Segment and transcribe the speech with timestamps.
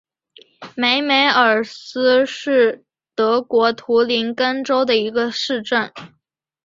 [0.75, 5.93] 梅梅尔斯是德国图林根州的一个市镇。